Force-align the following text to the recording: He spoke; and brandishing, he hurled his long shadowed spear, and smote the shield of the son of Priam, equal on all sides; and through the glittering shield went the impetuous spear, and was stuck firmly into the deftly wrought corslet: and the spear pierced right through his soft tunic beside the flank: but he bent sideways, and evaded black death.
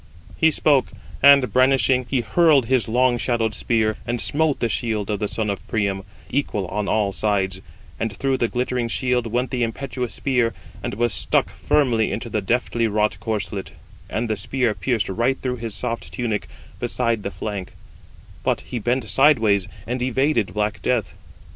He 0.35 0.49
spoke; 0.49 0.87
and 1.21 1.53
brandishing, 1.53 2.07
he 2.09 2.21
hurled 2.21 2.65
his 2.65 2.87
long 2.87 3.19
shadowed 3.19 3.53
spear, 3.53 3.97
and 4.07 4.19
smote 4.19 4.59
the 4.59 4.67
shield 4.67 5.11
of 5.11 5.19
the 5.19 5.27
son 5.27 5.47
of 5.47 5.67
Priam, 5.67 6.01
equal 6.31 6.65
on 6.69 6.87
all 6.89 7.13
sides; 7.13 7.61
and 7.99 8.11
through 8.11 8.37
the 8.37 8.47
glittering 8.47 8.87
shield 8.87 9.27
went 9.27 9.51
the 9.51 9.61
impetuous 9.61 10.15
spear, 10.15 10.55
and 10.81 10.95
was 10.95 11.13
stuck 11.13 11.51
firmly 11.51 12.11
into 12.11 12.29
the 12.31 12.41
deftly 12.41 12.87
wrought 12.87 13.17
corslet: 13.19 13.73
and 14.09 14.27
the 14.27 14.35
spear 14.37 14.73
pierced 14.73 15.07
right 15.07 15.37
through 15.39 15.57
his 15.57 15.75
soft 15.75 16.11
tunic 16.11 16.47
beside 16.79 17.21
the 17.21 17.29
flank: 17.29 17.73
but 18.43 18.61
he 18.61 18.79
bent 18.79 19.07
sideways, 19.07 19.67
and 19.85 20.01
evaded 20.01 20.51
black 20.55 20.81
death. 20.81 21.13